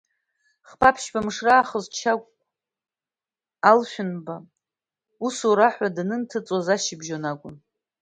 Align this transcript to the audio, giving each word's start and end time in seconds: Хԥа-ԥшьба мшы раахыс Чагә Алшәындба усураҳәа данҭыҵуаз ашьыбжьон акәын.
Хԥа-ԥшьба 0.69 1.19
мшы 1.25 1.41
раахыс 1.47 1.85
Чагә 1.95 2.27
Алшәындба 3.69 4.35
усураҳәа 5.25 5.95
данҭыҵуаз 5.95 6.67
ашьыбжьон 6.75 7.23
акәын. 7.31 7.55